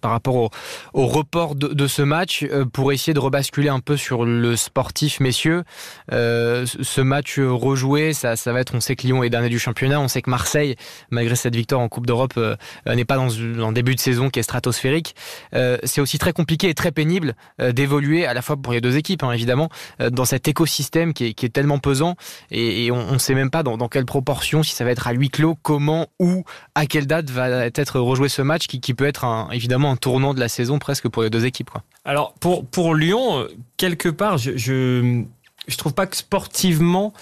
par 0.00 0.10
rapport 0.10 0.50
au, 0.92 1.06
report 1.06 1.54
de, 1.54 1.86
ce 1.86 2.02
match, 2.02 2.46
pour 2.72 2.92
essayer 2.92 3.14
de 3.14 3.20
rebasculer 3.20 3.68
un 3.68 3.80
peu 3.80 3.96
sur 3.96 4.24
le 4.24 4.56
sportif, 4.56 5.20
messieurs. 5.20 5.64
Euh, 6.12 6.49
ce 6.64 7.00
match 7.00 7.38
rejoué, 7.38 8.12
ça, 8.12 8.34
va 8.46 8.60
être, 8.60 8.74
on 8.74 8.80
sait 8.80 8.96
que 8.96 9.06
Lyon 9.06 9.22
est 9.22 9.30
dernier 9.30 9.48
du 9.48 9.58
championnat, 9.58 10.00
on 10.00 10.08
sait 10.08 10.22
que 10.22 10.30
Marseille, 10.30 10.76
malgré 11.10 11.36
cette 11.36 11.54
victoire 11.54 11.80
en 11.80 11.88
Coupe 11.88 12.06
d'Europe, 12.06 12.34
euh, 12.36 12.56
n'est 12.86 13.04
pas 13.04 13.16
dans 13.16 13.38
un 13.38 13.72
début 13.72 13.94
de 13.94 14.00
saison 14.00 14.30
qui 14.30 14.38
est 14.38 14.42
stratosphérique. 14.42 15.14
Euh, 15.54 15.78
c'est 15.84 16.00
aussi 16.00 16.18
très 16.18 16.32
compliqué 16.32 16.68
et 16.68 16.74
très 16.74 16.92
pénible 16.92 17.34
d'évoluer 17.58 18.26
à 18.26 18.34
la 18.34 18.42
fois 18.42 18.56
pour 18.56 18.72
les 18.72 18.80
deux 18.80 18.96
équipes, 18.96 19.22
hein, 19.22 19.32
évidemment, 19.32 19.68
dans 20.10 20.24
cet 20.24 20.48
écosystème 20.48 21.12
qui 21.12 21.26
est, 21.26 21.52
tellement 21.52 21.78
pesant 21.78 22.14
et, 22.50 22.90
on 22.90 23.12
ne 23.12 23.18
sait 23.18 23.34
même 23.34 23.50
pas 23.50 23.62
dans, 23.62 23.88
quelle 23.88 24.06
proportion, 24.06 24.62
si 24.62 24.74
ça 24.74 24.84
va 24.84 24.90
être 24.90 25.08
à 25.08 25.12
huis 25.12 25.30
clos, 25.30 25.56
comment, 25.62 26.06
où, 26.18 26.44
à 26.74 26.86
quelle 26.86 27.06
date 27.06 27.30
va 27.30 27.66
être 27.66 27.98
rejoué 27.98 28.28
ce 28.28 28.42
match 28.42 28.66
qui, 28.66 28.94
peut 28.94 29.06
être 29.06 29.48
évidemment 29.52 29.92
un 29.92 29.96
tournant 29.96 30.34
de 30.34 30.40
la 30.40 30.48
saison 30.48 30.78
presque 30.78 31.08
pour 31.08 31.22
les 31.22 31.30
deux 31.30 31.46
équipes. 31.46 31.70
Alors 32.04 32.34
pour, 32.34 32.94
Lyon, 32.94 33.46
quelque 33.76 34.08
part, 34.08 34.38
je 34.38 35.24
je 35.70 35.78
trouve 35.78 35.94
pas 35.94 36.06
que 36.06 36.16
sportivement, 36.16 37.12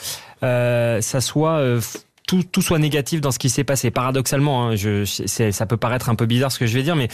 euh, 0.43 1.01
ça 1.01 1.21
soit 1.21 1.59
euh, 1.59 1.81
tout, 2.27 2.43
tout, 2.43 2.63
soit 2.63 2.79
négatif 2.79 3.21
dans 3.21 3.31
ce 3.31 3.39
qui 3.39 3.51
s'est 3.51 3.65
passé. 3.65 3.91
Paradoxalement, 3.91 4.69
hein, 4.69 4.77
je, 4.77 5.05
ça 5.05 5.67
peut 5.67 5.77
paraître 5.77 6.09
un 6.11 6.15
peu 6.15 6.27
bizarre 6.27 6.53
ce 6.53 6.59
que 6.59 6.67
je 6.67 6.75
vais 6.75 6.83
dire, 6.83 6.97
mais 6.97 7.09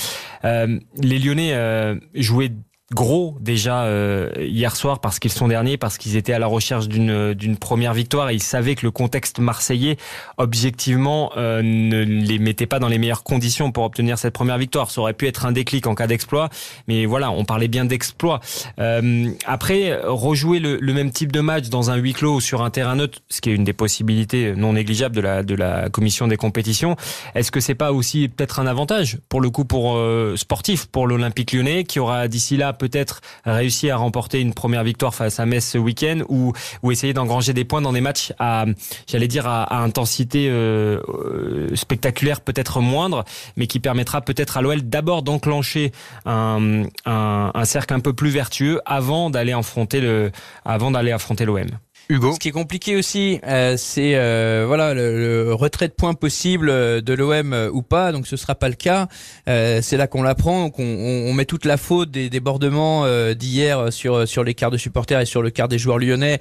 euh, 0.45 0.79
les 0.97 1.19
Lyonnais 1.19 1.55
euh, 1.55 1.97
jouaient 2.14 2.53
gros 2.93 3.37
déjà 3.41 3.85
euh, 3.85 4.31
hier 4.38 4.76
soir 4.76 5.00
parce 5.00 5.19
qu'ils 5.19 5.33
sont 5.33 5.49
derniers, 5.49 5.79
parce 5.79 5.97
qu'ils 5.97 6.17
étaient 6.17 6.35
à 6.35 6.38
la 6.38 6.47
recherche 6.47 6.87
d'une 6.87 7.33
d'une 7.33 7.57
première 7.57 7.95
victoire 7.95 8.29
et 8.29 8.35
ils 8.35 8.43
savaient 8.43 8.75
que 8.75 8.85
le 8.85 8.91
contexte 8.91 9.38
marseillais 9.38 9.97
objectivement 10.37 11.33
euh, 11.38 11.62
ne 11.62 12.03
les 12.03 12.38
mettait 12.38 12.67
pas 12.67 12.79
dans 12.79 12.88
les 12.88 12.99
meilleures 12.99 13.23
conditions 13.23 13.73
pour 13.73 13.85
obtenir 13.85 14.19
cette 14.19 14.35
première 14.35 14.59
victoire. 14.59 14.91
Ça 14.91 15.00
aurait 15.00 15.14
pu 15.14 15.26
être 15.26 15.47
un 15.47 15.53
déclic 15.53 15.87
en 15.87 15.95
cas 15.95 16.07
d'exploit, 16.07 16.50
mais 16.87 17.07
voilà, 17.07 17.31
on 17.31 17.47
parlait 17.47 17.69
bien 17.69 17.87
d'exploit. 17.87 18.41
Euh, 18.79 19.31
après, 19.47 19.99
rejouer 20.05 20.59
le, 20.59 20.76
le, 20.76 20.93
même 20.93 21.11
type 21.11 21.33
de 21.33 21.41
match 21.41 21.71
dans 21.71 21.91
un 21.91 21.97
huis 21.97 22.12
clos 22.12 22.35
ou 22.35 22.41
sur 22.41 22.62
un 22.62 22.71
terrain 22.71 22.97
neutre, 22.97 23.21
ce 23.31 23.41
qui 23.41 23.50
est 23.50 23.55
une 23.55 23.64
des 23.64 23.73
possibilités 23.73 24.55
non 24.55 24.75
négligeables 24.75 25.17
de 25.17 25.23
la 25.23 25.43
de 25.43 25.55
la 25.55 25.88
commission 25.88 26.29
des 26.29 26.37
compétitions, 26.37 26.97
est-ce 27.35 27.50
que 27.50 27.61
c'est 27.61 27.75
pas 27.75 27.93
aussi 27.93 28.29
peut-être 28.29 28.61
un 28.61 28.67
avantage 28.67 29.19
pour 29.31 29.41
le 29.41 29.49
coup 29.49 29.64
pour 29.64 29.99
sportif 30.37 30.87
pour 30.87 31.07
l'Olympique 31.07 31.53
Lyonnais 31.53 31.85
qui 31.85 31.99
aura 31.99 32.29
d'ici 32.29 32.57
là 32.57 32.74
peut-être 32.75 33.21
réussi 33.45 33.90
à 33.90 33.97
remporter 33.97 34.40
une 34.40 34.54
première 34.54 34.85
victoire 34.85 35.14
face 35.14 35.40
à 35.40 35.47
Metz 35.47 35.64
ce 35.64 35.78
week-end 35.78 36.21
ou, 36.28 36.52
ou 36.83 36.93
essayer 36.93 37.12
d'engranger 37.12 37.52
des 37.52 37.64
points 37.64 37.81
dans 37.81 37.93
des 37.93 38.00
matchs 38.00 38.33
à, 38.38 38.66
j'allais 39.07 39.28
dire, 39.28 39.47
à, 39.47 39.83
intensité 39.83 40.49
euh, 40.49 41.00
euh, 41.09 41.75
spectaculaire 41.76 42.40
peut-être 42.40 42.81
moindre, 42.81 43.25
mais 43.57 43.66
qui 43.66 43.81
permettra 43.81 44.21
peut-être 44.21 44.57
à 44.57 44.62
l'OL 44.62 44.83
d'abord 44.83 45.23
d'enclencher 45.23 45.93
un, 46.26 46.85
un, 47.07 47.50
un 47.54 47.64
cercle 47.64 47.95
un 47.95 48.00
peu 48.00 48.12
plus 48.12 48.31
vertueux 48.31 48.81
avant 48.87 49.31
d'aller 49.31 49.52
affronter 49.52 50.00
le, 50.00 50.31
avant 50.64 50.90
d'aller 50.90 51.12
affronter 51.12 51.45
l'OM. 51.45 51.69
Hugo. 52.11 52.34
Ce 52.34 52.38
qui 52.38 52.49
est 52.49 52.52
compliqué 52.52 52.96
aussi, 52.96 53.40
euh, 53.46 53.76
c'est 53.78 54.14
euh, 54.14 54.64
voilà 54.66 54.92
le, 54.92 55.54
retrait 55.54 55.88
de 55.88 55.94
points 55.94 56.12
possible 56.12 56.68
euh, 56.68 57.00
de 57.00 57.14
l'OM 57.14 57.54
ou 57.73 57.80
pas. 57.80 58.12
Donc 58.12 58.26
ce 58.26 58.37
sera 58.37 58.54
pas 58.54 58.68
le 58.68 58.75
cas. 58.75 59.08
c'est 59.46 59.96
là 59.96 60.06
qu'on 60.06 60.23
l'apprend. 60.23 60.64
Donc 60.64 60.78
on, 60.78 60.84
on, 60.84 61.32
met 61.32 61.46
toute 61.46 61.64
la 61.64 61.76
faute 61.76 62.11
des 62.11 62.28
débordements 62.28 63.06
d'hier 63.34 63.92
sur 63.92 64.28
sur 64.28 64.44
les 64.44 64.54
quarts 64.54 64.70
de 64.70 64.76
supporters 64.76 65.20
et 65.20 65.26
sur 65.26 65.42
le 65.42 65.50
quart 65.50 65.68
des 65.68 65.78
joueurs 65.78 65.99
lyonnais 65.99 66.38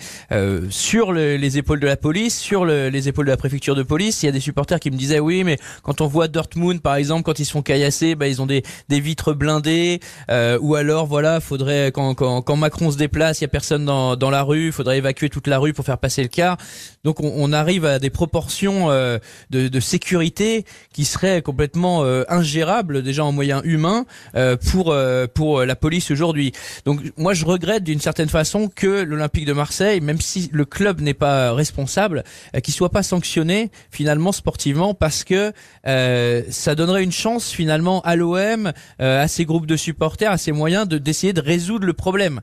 sur 0.69 1.13
les 1.13 1.57
épaules 1.57 1.79
de 1.79 1.87
la 1.87 1.97
police, 1.97 2.37
sur 2.37 2.65
les 2.65 3.07
épaules 3.07 3.25
de 3.25 3.31
la 3.31 3.37
préfecture 3.37 3.75
de 3.75 3.83
police. 3.83 4.23
Il 4.23 4.27
y 4.27 4.29
a 4.29 4.31
des 4.31 4.39
supporters 4.39 4.79
qui 4.79 4.91
me 4.91 4.97
disaient 4.97 5.19
oui, 5.19 5.43
mais 5.43 5.57
quand 5.81 6.01
on 6.01 6.07
voit 6.07 6.27
Dortmund 6.27 6.81
par 6.81 6.95
exemple, 6.95 7.23
quand 7.23 7.39
ils 7.39 7.45
se 7.45 7.51
font 7.51 7.61
caillasser, 7.61 8.15
bah, 8.15 8.27
ils 8.27 8.41
ont 8.41 8.45
des, 8.45 8.63
des 8.89 8.99
vitres 8.99 9.33
blindées. 9.33 9.99
ou 10.29 10.75
alors 10.75 11.05
voilà, 11.05 11.39
faudrait 11.39 11.87
quand, 11.87 12.13
quand, 12.15 12.41
quand 12.41 12.55
Macron 12.55 12.91
se 12.91 12.97
déplace, 12.97 13.39
il 13.41 13.43
y 13.43 13.45
a 13.45 13.49
personne 13.49 13.85
dans, 13.85 14.15
dans 14.15 14.29
la 14.29 14.43
rue, 14.43 14.71
faudrait 14.71 14.97
évacuer 14.97 15.29
toute 15.29 15.47
la 15.47 15.52
la 15.53 15.59
rue 15.59 15.73
pour 15.73 15.85
faire 15.85 15.99
passer 15.99 16.23
le 16.23 16.29
car. 16.29 16.57
Donc 17.03 17.19
on, 17.19 17.51
arrive 17.51 17.85
à 17.85 17.99
des 17.99 18.09
proportions 18.09 18.89
euh, 18.89 19.19
de, 19.49 19.79
sécurité 19.79 20.65
qui 20.93 21.03
seraient 21.03 21.41
complètement 21.41 22.03
euh, 22.03 22.23
ingérables 22.29 23.03
déjà 23.03 23.25
en 23.25 23.33
moyens 23.33 23.61
humains 23.65 24.05
euh, 24.35 24.55
pour 24.55 24.95
pour 25.33 25.63
la 25.63 25.75
police 25.75 26.11
aujourd'hui. 26.11 26.53
Donc 26.85 27.01
moi 27.17 27.33
je 27.33 27.45
regrette 27.45 27.83
d'une 27.83 27.99
certaine 27.99 28.29
façon 28.29 28.69
que 28.73 29.03
l'Olympique 29.03 29.45
de 29.45 29.53
Marseille, 29.53 29.99
même 29.99 30.21
si 30.21 30.49
le 30.53 30.65
club 30.65 31.01
n'est 31.01 31.13
pas 31.13 31.53
responsable, 31.53 32.23
qu'il 32.63 32.73
soit 32.73 32.89
pas 32.89 33.03
sanctionné 33.03 33.69
finalement 33.91 34.31
sportivement 34.31 34.93
parce 34.93 35.23
que 35.23 35.51
ça 35.83 36.75
donnerait 36.75 37.03
une 37.03 37.11
chance 37.11 37.51
finalement 37.51 38.01
à 38.01 38.15
l'OM, 38.15 38.71
à 38.99 39.27
ses 39.27 39.45
groupes 39.45 39.65
de 39.65 39.75
supporters, 39.75 40.31
à 40.31 40.37
ses 40.37 40.53
moyens 40.53 40.87
de 40.87 40.97
d'essayer 40.97 41.33
de 41.33 41.41
résoudre 41.41 41.85
le 41.85 41.93
problème 41.93 42.39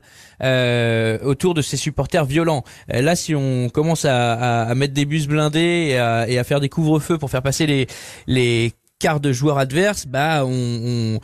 autour 1.23 1.55
de 1.55 1.61
ces 1.61 1.77
supporters 1.77 2.25
violents 2.25 2.63
là, 3.01 3.15
si 3.15 3.35
on 3.35 3.69
commence 3.69 4.05
à, 4.05 4.73
mettre 4.75 4.93
des 4.93 5.05
bus 5.05 5.27
blindés 5.27 5.95
et 6.27 6.37
à, 6.37 6.43
faire 6.43 6.59
des 6.59 6.69
couvre-feux 6.69 7.17
pour 7.17 7.29
faire 7.29 7.41
passer 7.41 7.65
les 7.65 7.87
les 8.27 8.73
quarts 8.99 9.19
de 9.19 9.33
joueurs 9.33 9.57
adverses, 9.57 10.05
bah 10.05 10.43
on 10.45 11.19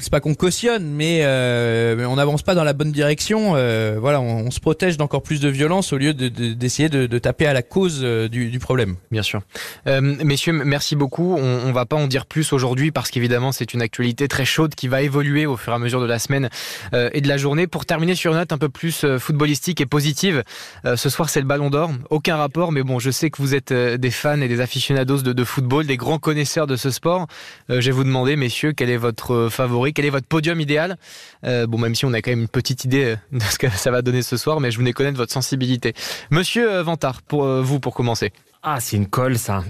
c'est 0.00 0.10
pas 0.10 0.20
qu'on 0.20 0.34
cautionne, 0.34 0.92
mais, 0.92 1.22
euh, 1.22 2.06
on 2.06 2.16
n'avance 2.16 2.42
pas 2.42 2.54
dans 2.54 2.62
la 2.62 2.72
bonne 2.72 2.92
direction. 2.92 3.54
Euh, 3.56 3.96
voilà, 4.00 4.20
on, 4.20 4.48
se 4.52 4.60
protège 4.60 4.96
d'encore 4.96 5.22
plus 5.22 5.40
de 5.40 5.48
violence 5.48 5.92
au 5.92 5.98
lieu 5.98 6.14
d'essayer 6.14 6.88
de, 6.88 7.18
taper 7.18 7.46
à 7.46 7.52
la 7.52 7.62
cause 7.62 8.00
euh, 8.02 8.28
du, 8.28 8.58
problème. 8.60 8.94
Bien 9.10 9.22
sûr. 9.22 9.40
Euh, 9.88 10.00
messieurs, 10.00 10.52
merci 10.52 10.94
beaucoup. 10.94 11.34
On, 11.36 11.62
on 11.66 11.72
va 11.72 11.84
pas 11.84 11.96
en 11.96 12.06
dire 12.06 12.26
plus 12.26 12.52
aujourd'hui 12.52 12.92
parce 12.92 13.10
qu'évidemment 13.10 13.50
c'est 13.50 13.74
une 13.74 13.82
actualité 13.82 14.28
très 14.28 14.44
chaude 14.44 14.76
qui 14.76 14.86
va 14.86 15.02
évoluer 15.02 15.46
au 15.46 15.56
fur 15.56 15.72
et 15.72 15.76
à 15.76 15.78
mesure 15.80 16.00
de 16.00 16.06
la 16.06 16.20
semaine 16.20 16.48
euh, 16.94 17.10
et 17.12 17.20
de 17.20 17.28
la 17.28 17.36
journée. 17.36 17.66
Pour 17.66 17.84
terminer 17.84 18.14
sur 18.14 18.30
une 18.30 18.38
note 18.38 18.52
un 18.52 18.58
peu 18.58 18.68
plus 18.68 19.04
footballistique 19.18 19.80
et 19.80 19.86
positive, 19.86 20.44
ce 20.84 21.08
soir 21.08 21.28
c'est 21.28 21.40
le 21.40 21.46
Ballon 21.46 21.70
d'Or. 21.70 21.90
Aucun 22.10 22.36
rapport, 22.36 22.70
mais 22.70 22.84
bon, 22.84 23.00
je 23.00 23.10
sais 23.10 23.30
que 23.30 23.42
vous 23.42 23.54
êtes 23.54 23.72
des 23.72 24.10
fans 24.10 24.40
et 24.40 24.48
des 24.48 24.60
aficionados 24.60 25.22
de, 25.22 25.32
de 25.32 25.44
football, 25.44 25.86
des 25.86 25.96
grands 25.96 26.18
connaisseurs 26.18 26.68
de 26.68 26.76
ce 26.76 26.90
sport. 26.90 27.26
je 27.68 27.80
vais 27.80 27.90
vous 27.90 28.04
demander, 28.04 28.36
messieurs, 28.36 28.72
quel 28.72 28.90
est 28.90 28.96
votre 28.96 29.48
favori 29.50 29.87
quel 29.92 30.04
est 30.04 30.10
votre 30.10 30.26
podium 30.26 30.60
idéal 30.60 30.96
euh, 31.44 31.66
Bon, 31.66 31.78
même 31.78 31.94
si 31.94 32.04
on 32.04 32.12
a 32.12 32.22
quand 32.22 32.30
même 32.30 32.42
une 32.42 32.48
petite 32.48 32.84
idée 32.84 33.04
euh, 33.04 33.16
de 33.38 33.42
ce 33.42 33.58
que 33.58 33.68
ça 33.70 33.90
va 33.90 34.02
donner 34.02 34.22
ce 34.22 34.36
soir, 34.36 34.60
mais 34.60 34.70
je 34.70 34.78
voulais 34.78 34.92
connaître 34.92 35.16
votre 35.16 35.32
sensibilité. 35.32 35.94
Monsieur 36.30 36.70
euh, 36.70 36.82
Vantard, 36.82 37.22
pour 37.22 37.46
vous, 37.62 37.80
pour 37.80 37.94
commencer. 37.94 38.32
Ah, 38.62 38.80
c'est 38.80 38.96
une 38.96 39.08
colle, 39.08 39.38
ça. 39.38 39.62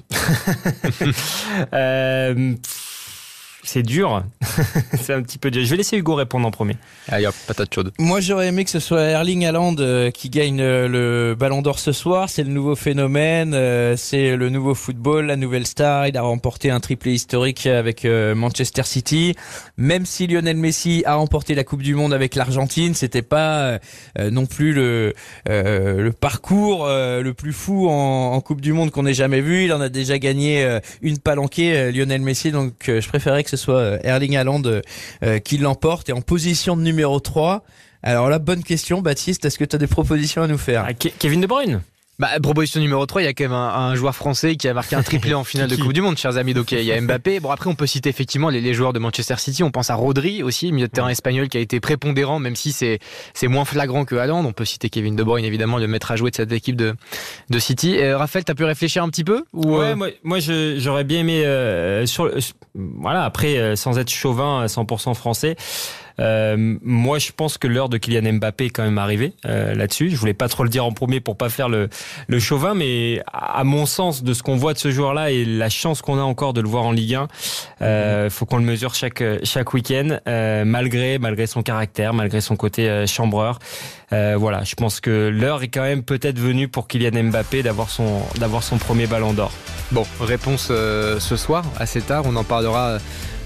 C'est 3.64 3.82
dur. 3.82 4.22
c'est 5.00 5.12
un 5.12 5.22
petit 5.22 5.36
peu 5.36 5.50
dur. 5.50 5.64
Je 5.64 5.70
vais 5.70 5.76
laisser 5.76 5.96
Hugo 5.96 6.14
répondre 6.14 6.46
en 6.46 6.50
premier. 6.50 6.76
Allez 7.08 7.26
hop, 7.26 7.34
patate 7.46 7.74
chaude. 7.74 7.92
Moi, 7.98 8.20
j'aurais 8.20 8.48
aimé 8.48 8.64
que 8.64 8.70
ce 8.70 8.78
soit 8.78 9.02
Erling 9.02 9.44
Haaland 9.44 9.74
euh, 9.80 10.10
qui 10.12 10.30
gagne 10.30 10.60
euh, 10.60 10.86
le 10.86 11.34
Ballon 11.34 11.60
d'Or 11.60 11.80
ce 11.80 11.90
soir. 11.90 12.28
C'est 12.30 12.44
le 12.44 12.50
nouveau 12.50 12.76
phénomène. 12.76 13.54
Euh, 13.54 13.96
c'est 13.96 14.36
le 14.36 14.48
nouveau 14.48 14.74
football, 14.74 15.26
la 15.26 15.36
nouvelle 15.36 15.66
star. 15.66 16.06
Il 16.06 16.16
a 16.16 16.22
remporté 16.22 16.70
un 16.70 16.78
triplé 16.78 17.12
historique 17.12 17.66
avec 17.66 18.04
Manchester 18.04 18.84
City. 18.84 19.34
Même 19.76 20.06
si 20.06 20.26
Lionel 20.26 20.56
Messi 20.56 21.02
a 21.04 21.16
remporté 21.16 21.54
la 21.54 21.64
Coupe 21.64 21.82
du 21.82 21.94
Monde 21.94 22.14
avec 22.14 22.36
l'Argentine, 22.36 22.94
c'était 22.94 23.22
pas 23.22 23.78
non 24.18 24.46
plus 24.46 24.72
le 24.72 25.14
le 25.46 26.10
parcours 26.10 26.86
le 26.86 27.32
plus 27.32 27.52
fou 27.52 27.88
en, 27.88 28.32
en 28.32 28.40
Coupe 28.40 28.60
du 28.60 28.72
Monde 28.72 28.90
qu'on 28.90 29.06
ait 29.06 29.14
jamais 29.14 29.40
vu. 29.40 29.64
Il 29.64 29.72
en 29.72 29.80
a 29.80 29.88
déjà 29.88 30.18
gagné 30.18 30.78
une 31.02 31.18
palanquée, 31.18 31.92
Lionel 31.92 32.22
Messi. 32.22 32.50
Donc, 32.50 32.72
je 32.86 33.08
préférais 33.08 33.44
que 33.44 33.47
ce 33.48 33.56
soit 33.56 33.78
euh, 33.78 33.98
Erling 34.02 34.36
Haaland 34.36 34.62
euh, 34.66 34.80
euh, 35.22 35.38
qui 35.38 35.58
l'emporte 35.58 36.08
et 36.08 36.12
en 36.12 36.20
position 36.20 36.76
de 36.76 36.82
numéro 36.82 37.20
3. 37.20 37.64
Alors 38.02 38.28
là, 38.28 38.38
bonne 38.38 38.62
question, 38.62 39.02
Baptiste, 39.02 39.44
est-ce 39.44 39.58
que 39.58 39.64
tu 39.64 39.76
as 39.76 39.78
des 39.78 39.86
propositions 39.86 40.42
à 40.42 40.46
nous 40.46 40.58
faire? 40.58 40.84
Ah, 40.86 40.94
Kevin 40.94 41.40
De 41.40 41.46
Bruyne? 41.46 41.82
Bah, 42.18 42.30
proposition 42.42 42.80
numéro 42.80 43.06
3, 43.06 43.22
il 43.22 43.24
y 43.26 43.28
a 43.28 43.32
quand 43.32 43.44
même 43.44 43.52
un, 43.52 43.94
joueur 43.94 44.14
français 44.14 44.56
qui 44.56 44.66
a 44.66 44.74
marqué 44.74 44.96
un 44.96 45.02
triplé 45.02 45.34
en 45.34 45.44
finale 45.44 45.68
de 45.68 45.76
Coupe 45.76 45.92
du 45.92 46.00
Monde, 46.00 46.18
chers 46.18 46.36
amis. 46.36 46.52
Donc 46.52 46.72
il 46.72 46.82
y 46.82 46.92
a 46.92 47.00
Mbappé. 47.00 47.38
Bon 47.38 47.50
après 47.50 47.70
on 47.70 47.76
peut 47.76 47.86
citer 47.86 48.10
effectivement 48.10 48.48
les, 48.48 48.74
joueurs 48.74 48.92
de 48.92 48.98
Manchester 48.98 49.36
City. 49.38 49.62
On 49.62 49.70
pense 49.70 49.90
à 49.90 49.94
Rodri 49.94 50.42
aussi, 50.42 50.72
milieu 50.72 50.88
de 50.88 50.92
terrain 50.92 51.10
espagnol 51.10 51.48
qui 51.48 51.58
a 51.58 51.60
été 51.60 51.78
prépondérant, 51.78 52.40
même 52.40 52.56
si 52.56 52.72
c'est 52.72 52.98
c'est 53.34 53.46
moins 53.46 53.64
flagrant 53.64 54.04
que 54.04 54.16
Haaland. 54.16 54.44
On 54.44 54.52
peut 54.52 54.64
citer 54.64 54.90
Kevin 54.90 55.14
De 55.14 55.22
Bruyne 55.22 55.44
évidemment, 55.44 55.78
le 55.78 55.86
maître 55.86 56.10
à 56.10 56.16
jouer 56.16 56.30
de 56.30 56.36
cette 56.36 56.52
équipe 56.52 56.76
de 56.76 56.94
de 57.50 57.58
City. 57.58 57.94
Et, 57.94 58.12
Raphaël, 58.12 58.44
t'as 58.44 58.54
pu 58.54 58.64
réfléchir 58.64 59.04
un 59.04 59.08
petit 59.10 59.24
peu 59.24 59.44
ou 59.52 59.76
Ouais, 59.76 59.94
moi, 59.94 60.08
moi 60.24 60.38
j'aurais 60.40 61.04
bien 61.04 61.20
aimé 61.20 61.44
euh, 61.44 62.04
sur 62.06 62.30
voilà 62.74 63.24
après 63.24 63.58
euh, 63.58 63.76
sans 63.76 63.98
être 63.98 64.10
chauvin 64.10 64.66
100% 64.66 65.14
français. 65.14 65.56
Euh, 66.20 66.76
moi, 66.82 67.18
je 67.18 67.30
pense 67.32 67.58
que 67.58 67.66
l'heure 67.66 67.88
de 67.88 67.98
Kylian 67.98 68.34
Mbappé 68.34 68.66
est 68.66 68.70
quand 68.70 68.82
même 68.82 68.98
arrivée 68.98 69.34
euh, 69.46 69.74
là-dessus. 69.74 70.10
Je 70.10 70.16
voulais 70.16 70.34
pas 70.34 70.48
trop 70.48 70.64
le 70.64 70.68
dire 70.68 70.84
en 70.84 70.92
premier 70.92 71.20
pour 71.20 71.36
pas 71.36 71.48
faire 71.48 71.68
le, 71.68 71.88
le 72.26 72.40
chauvin, 72.40 72.74
mais 72.74 73.22
à 73.32 73.64
mon 73.64 73.86
sens, 73.86 74.22
de 74.22 74.32
ce 74.32 74.42
qu'on 74.42 74.56
voit 74.56 74.74
de 74.74 74.78
ce 74.78 74.90
joueur-là 74.90 75.30
et 75.30 75.44
la 75.44 75.68
chance 75.68 76.02
qu'on 76.02 76.18
a 76.18 76.22
encore 76.22 76.52
de 76.52 76.60
le 76.60 76.68
voir 76.68 76.84
en 76.84 76.92
Ligue 76.92 77.14
1, 77.14 77.28
euh, 77.82 78.30
faut 78.30 78.46
qu'on 78.46 78.58
le 78.58 78.64
mesure 78.64 78.94
chaque 78.94 79.22
chaque 79.44 79.72
week-end, 79.74 80.18
euh, 80.26 80.64
malgré 80.64 81.18
malgré 81.18 81.46
son 81.46 81.62
caractère, 81.62 82.14
malgré 82.14 82.40
son 82.40 82.56
côté 82.56 83.06
chambreur. 83.06 83.58
voilà, 84.10 84.64
je 84.64 84.74
pense 84.74 85.00
que 85.00 85.28
l'heure 85.28 85.62
est 85.62 85.68
quand 85.68 85.82
même 85.82 86.02
peut-être 86.02 86.38
venue 86.38 86.68
pour 86.68 86.88
Kylian 86.88 87.24
Mbappé 87.24 87.62
d'avoir 87.62 87.90
son 87.90 88.22
d'avoir 88.38 88.62
son 88.62 88.78
premier 88.78 89.06
Ballon 89.06 89.32
d'Or. 89.32 89.52
Bon, 89.92 90.06
réponse 90.20 90.68
ce 90.68 91.36
soir 91.36 91.64
assez 91.78 92.00
tard. 92.00 92.24
On 92.26 92.36
en 92.36 92.44
parlera 92.44 92.98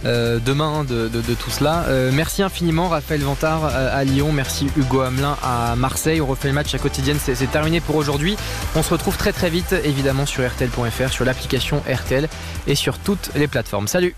euh, 0.04 0.38
demain 0.44 0.84
de, 0.84 1.08
tout 1.34 1.50
cela. 1.50 1.84
Euh, 1.88 2.10
merci 2.12 2.42
infiniment 2.42 2.88
Raphaël 2.88 3.22
Vantard 3.22 3.64
euh, 3.64 3.98
à 3.98 4.04
Lyon, 4.04 4.32
merci 4.32 4.68
Hugo 4.76 5.00
Hamelin 5.00 5.36
à 5.42 5.76
Marseille. 5.76 6.20
On 6.20 6.26
refait 6.26 6.48
le 6.48 6.54
match 6.54 6.74
à 6.74 6.78
quotidienne, 6.78 7.18
c'est 7.20 7.50
terminé 7.50 7.80
pour 7.80 7.96
aujourd'hui. 7.96 8.36
On 8.74 8.82
se 8.82 8.90
retrouve 8.90 9.16
très 9.16 9.32
très 9.32 9.50
vite 9.50 9.74
évidemment 9.84 10.26
sur 10.26 10.46
RTL.fr, 10.46 11.10
sur 11.10 11.24
l'application 11.24 11.82
RTL 11.88 12.28
et 12.66 12.74
sur 12.74 12.98
toutes 12.98 13.30
les 13.34 13.48
plateformes. 13.48 13.88
Salut 13.88 14.14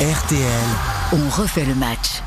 RTL, 0.00 0.40
on 1.12 1.28
refait 1.28 1.64
le 1.64 1.74
match. 1.74 2.22